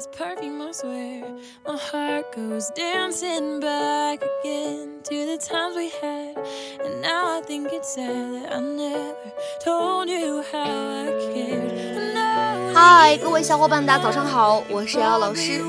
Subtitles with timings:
[0.00, 1.24] His perfume, I swear.
[1.66, 6.38] My heart goes dancing back again to the times we had.
[6.82, 9.14] And now I think it's sad that I never
[9.62, 12.72] told you how I cared.
[12.72, 15.62] 嗨，各位小伙伴，大家早上好，我是瑶瑶老师，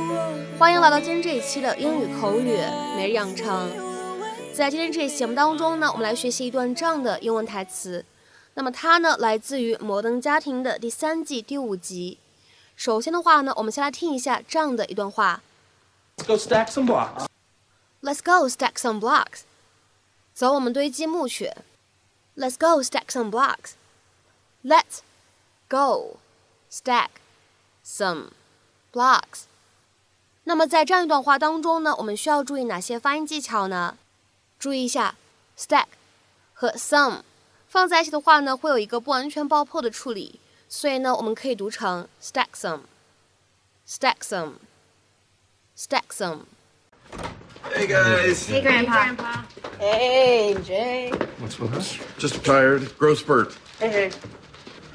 [0.58, 2.58] 欢迎来到今天这一期的英语口语
[2.96, 3.70] 每日养成。
[4.54, 8.06] 在今天这一期节目当中呢，我们来学习一段这样的英文台词。
[8.54, 12.18] 那么它呢，来自于《摩登家庭》的第三季第五集。
[12.82, 15.44] 首先的话呢，我们先来听一下这样的一段话。
[16.18, 17.28] Let's go stack some blocks.
[18.02, 19.42] Let's go stack some blocks。
[20.34, 21.54] 走，我们堆积木去。
[22.36, 23.74] Let's go stack some blocks。
[24.64, 25.02] Let's
[25.70, 26.18] go
[26.72, 27.10] stack
[27.86, 28.30] some
[28.92, 29.44] blocks。
[30.46, 33.96] 那么在这样一段话当中呢，我们需要注意哪些发音技巧呢？
[34.58, 35.14] 注意一下
[35.56, 35.86] ，stack
[36.56, 37.20] 和 some
[37.68, 40.40] 放在一起的话呢，会有一个不完全爆破的处理。
[40.71, 46.47] 所以呢，我们可以读成 stack some，stack some，stack some。
[47.75, 48.47] Hey guys.
[48.47, 49.45] Hey, Grandpa.
[49.79, 51.11] Hey, Jay.
[51.39, 51.99] What's with us?
[52.19, 52.97] Just tired.
[52.97, 53.57] Growth spurt.
[53.79, 54.11] Hey,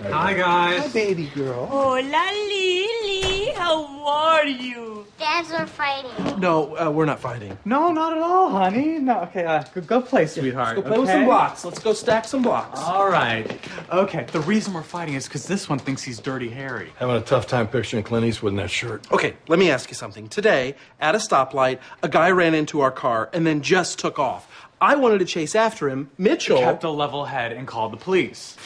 [0.09, 0.91] Hi, guys.
[0.93, 1.67] Baby girl.
[1.67, 3.53] Hola, Lily.
[3.55, 4.94] How are you?
[5.26, 6.40] Dads are fighting.
[6.40, 7.58] No, uh, we're not fighting.
[7.64, 9.00] No, not at all, honey.
[9.00, 10.76] No, okay, uh, go, go play, sweetheart.
[10.76, 11.18] Let's go play with okay?
[11.18, 11.64] some blocks.
[11.64, 12.78] Let's go stack some blocks.
[12.78, 13.58] All right.
[13.90, 16.92] Okay, the reason we're fighting is because this one thinks he's Dirty Harry.
[16.98, 19.10] Having a tough time picturing Clint Eastwood in that shirt.
[19.10, 20.28] Okay, let me ask you something.
[20.28, 24.70] Today, at a stoplight, a guy ran into our car and then just took off.
[24.80, 26.08] I wanted to chase after him.
[26.18, 26.60] Mitchell.
[26.60, 28.56] Kept a level head and called the police.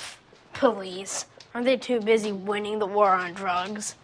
[0.53, 1.25] Police.
[1.55, 3.95] Aren't they too busy winning the war on drugs?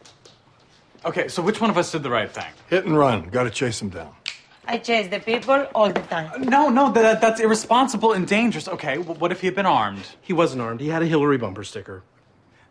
[1.05, 2.51] Okay, so which one of us did the right thing?
[2.69, 3.29] Hit and run.
[3.29, 4.13] Got to chase him down.
[4.69, 6.31] I chase the people all the time.
[6.33, 8.67] Uh, no, no, that, that's irresponsible and dangerous.
[8.67, 10.05] Okay, well, what if he had been armed?
[10.23, 10.81] He wasn't armed.
[10.81, 12.03] He had a Hillary bumper sticker.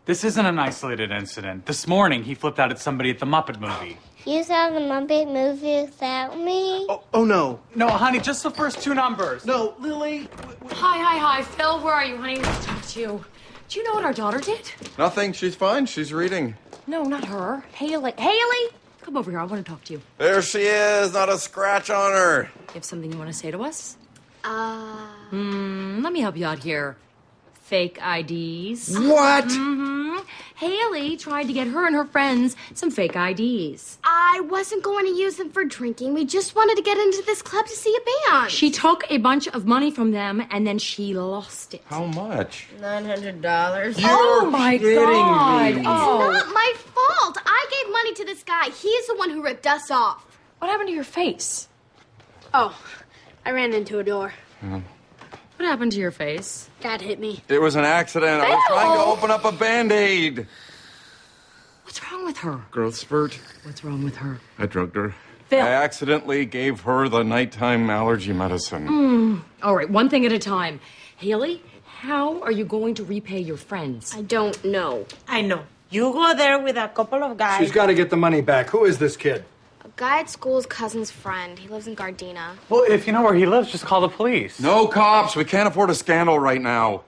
[0.04, 1.66] This isn't an isolated incident.
[1.66, 3.98] This morning, he flipped out at somebody at the Muppet movie.
[4.26, 6.84] You saw the Muppet movie without me?
[6.88, 7.60] Oh, oh no.
[7.76, 9.46] No, honey, just the first two numbers.
[9.46, 10.28] No, Lily.
[10.72, 11.42] Hi, hi, hi.
[11.42, 12.40] Phil, where are you, honey?
[12.40, 13.24] Let's talk to you.
[13.68, 14.72] Do you know what our daughter did?
[14.98, 15.32] Nothing.
[15.32, 15.86] She's fine.
[15.86, 16.56] She's reading.
[16.86, 17.64] No, not her.
[17.72, 18.12] Haley.
[18.18, 18.70] Haley!
[19.02, 19.40] Come over here.
[19.40, 20.02] I want to talk to you.
[20.18, 21.12] There she is.
[21.12, 22.50] Not a scratch on her.
[22.68, 23.96] You have something you want to say to us?
[24.44, 26.00] Uh, Hmm.
[26.02, 26.96] let me help you out here.
[27.62, 28.96] Fake IDs.
[28.96, 29.44] What?
[29.46, 29.85] Mm-hmm.
[30.56, 33.98] Haley tried to get her and her friends some fake IDs.
[34.02, 36.14] I wasn't going to use them for drinking.
[36.14, 38.50] We just wanted to get into this club to see a band.
[38.50, 41.82] She took a bunch of money from them and then she lost it.
[41.86, 42.68] How much?
[42.80, 43.94] $900.
[44.04, 45.74] oh my god!
[45.76, 47.36] It's Oh, not my fault.
[47.44, 48.70] I gave money to this guy.
[48.70, 50.24] He's the one who ripped us off.
[50.58, 51.68] what happened to your face?
[52.54, 52.74] Oh,
[53.44, 54.32] I ran into a door.
[54.64, 54.82] Mm.
[55.56, 56.68] What happened to your face?
[56.80, 57.42] Dad hit me.
[57.48, 58.42] It was an accident.
[58.42, 60.46] I was trying to open up a band aid.
[61.84, 62.60] What's wrong with her?
[62.70, 63.38] Growth spurt.
[63.62, 64.38] What's wrong with her?
[64.58, 65.14] I drugged her.
[65.48, 65.64] Phil.
[65.64, 68.86] I accidentally gave her the nighttime allergy medicine.
[68.86, 69.36] Hmm.
[69.62, 70.80] All right, one thing at a time.
[71.16, 74.14] Haley, how are you going to repay your friends?
[74.14, 75.06] I don't know.
[75.28, 75.62] I know.
[75.88, 77.60] You go there with a couple of guys.
[77.60, 78.68] She's got to get the money back.
[78.70, 79.44] Who is this kid?
[79.96, 81.58] A guy at school's cousin's friend.
[81.58, 82.56] He lives in Gardena.
[82.68, 84.60] Well, if you know where he lives, just call the police.
[84.60, 85.34] No cops.
[85.34, 87.04] We can't afford a scandal right now.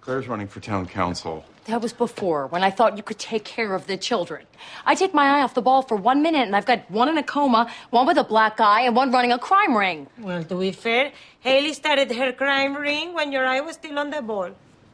[0.00, 1.44] Claire's running for town council.
[1.64, 4.46] That was before, when I thought you could take care of the children.
[4.86, 7.18] I take my eye off the ball for one minute, and I've got one in
[7.18, 10.06] a coma, one with a black eye, and one running a crime ring.
[10.16, 11.10] Well, to be fair,
[11.40, 14.50] Haley started her crime ring when your eye was still on the ball.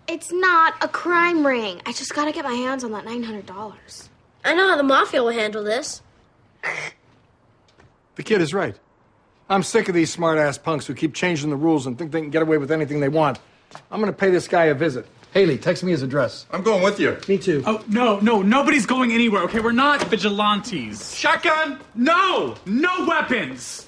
[0.08, 1.82] It's not a crime ring.
[1.84, 4.08] I just gotta get my hands on that $900.
[4.42, 6.00] I know how the mafia will handle this.
[8.19, 8.75] The kid is right.
[9.49, 12.21] I'm sick of these smart ass punks who keep changing the rules and think they
[12.21, 13.39] can get away with anything they want.
[13.91, 15.05] I'm going to pay this guy a visit.
[15.33, 16.45] Haley, text me his address.
[16.49, 17.17] I'm going with you.
[17.27, 17.61] Me too.
[17.65, 19.59] Oh, no, no, nobody's going anywhere, okay?
[19.59, 21.13] We're not vigilantes.
[21.13, 21.79] Shotgun.
[21.93, 22.55] No!
[22.65, 23.83] No weapons!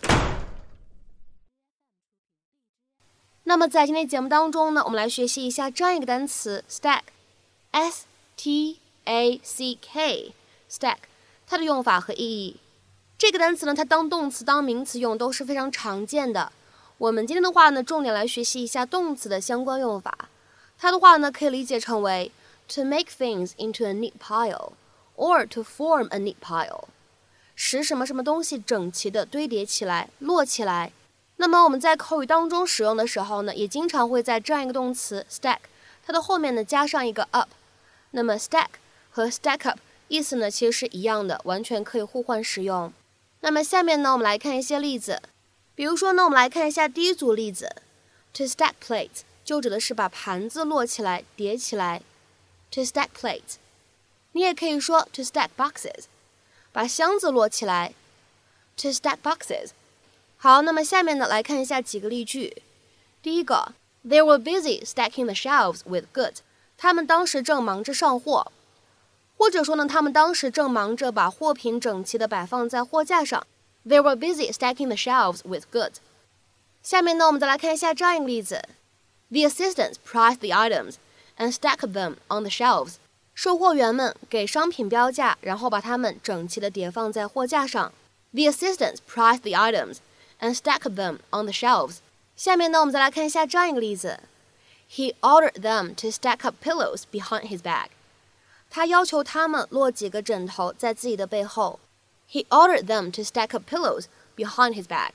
[3.45, 10.97] 那么在今天节目当中呢，我们来学习一下这样一个单词 stack，s t a c k，stack，
[11.47, 12.57] 它的用法和意义。
[13.22, 16.50] 这个单词呢，它当动词、当名词用都是非常常见的。
[16.98, 20.28] 我们今天的话呢，重点来学习一下动词的相关用法。
[20.76, 22.32] 它的话呢，可以理解成为
[22.66, 24.72] to make things into a neat pile
[25.14, 26.86] or to form a neat pile，
[27.54, 30.90] 使什么什么东西整齐的堆叠起来、摞起来。
[31.36, 35.58] 那么我们在口语当中使用的时候呢，也经常会在这样一个动词 stack，
[36.04, 37.50] 它的后面呢加上一个 up。
[38.10, 38.70] 那么 stack
[39.12, 39.78] 和 stack up
[40.08, 42.92] 意思呢其实是一样的，完全可以互换使用。
[43.44, 45.20] 那么下面呢，我们来看一些例子。
[45.74, 47.74] 比如说呢，我们来看一下第一组例子
[48.32, 52.02] ，to stack plates 就指的是把盘子摞起来、叠起来。
[52.70, 53.56] to stack plates，
[54.30, 56.04] 你也可以说 to stack boxes。
[56.70, 57.94] 把箱子摞起来
[58.76, 59.70] ，to stack boxes。
[60.36, 62.62] 好，那么下面呢，来看一下几个例句。
[63.20, 63.74] 第一个
[64.06, 66.36] ，They were busy stacking the shelves with goods。
[66.78, 68.52] 他们当时正忙着上货，
[69.41, 73.45] 或者说呢，他们当时正忙着把货品整齐地摆放在货架上。
[73.85, 75.95] They were busy stacking the shelves with goods。
[76.83, 78.61] 下面呢，我们再来看一下这样一个例子：
[79.29, 80.95] The assistants priced the items
[81.37, 82.95] and stacked them on the shelves。
[83.33, 87.93] 售货员们给商品标价，然后把它们整齐地叠放在货架上。
[88.33, 89.97] The assistants priced the items
[90.39, 91.97] and stacked them on the shelves。
[92.35, 94.19] 下面呢，我们再来看一下这样一个例子：
[94.91, 97.87] He ordered them to stack up pillows behind his back。
[98.74, 101.78] 他要求他们摞几个枕头在自己的背后。
[102.30, 105.10] He ordered them to stack up pillows behind his back。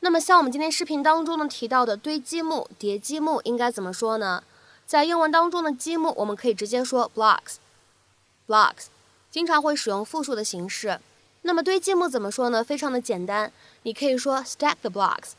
[0.00, 4.42] 那么像我们今天视频当中呢提到的堆积木、叠积木应该怎么说呢？
[4.84, 8.86] 在英文当中的积木，我们可以直接说 blocks，blocks，
[9.30, 10.98] 经常会使用复数的形式。
[11.42, 12.64] 那么堆积木怎么说呢？
[12.64, 13.52] 非常的简单，
[13.84, 15.34] 你可以说 stack the blocks，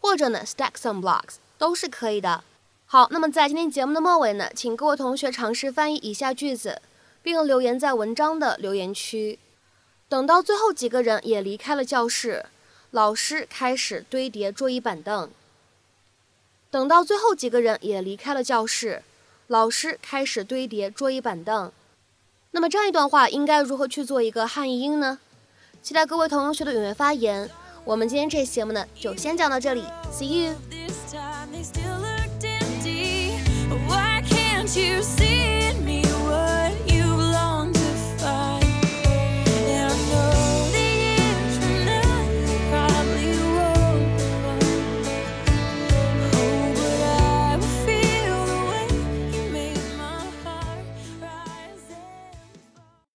[0.00, 2.44] 或者呢 stack some blocks，都是可以的。
[2.86, 6.80] 好，那么在今天节目的末尾呢，请各位同学尝试翻译以下句子，
[7.28, 9.38] 并留言在文章的留言区。
[10.08, 12.46] 等到最后几个人也离开了教室，
[12.90, 15.30] 老师开始堆叠桌椅板凳。
[16.70, 19.02] 等到最后几个人也离开了教室，
[19.48, 21.70] 老师开始堆叠桌椅板凳。
[22.52, 25.18] 那么这样一段话应该如何去做一个汉译英呢？
[25.82, 27.50] 期待各位同学的踊跃发言。
[27.84, 30.54] 我们今天这期节目呢，就先讲到这里，See you。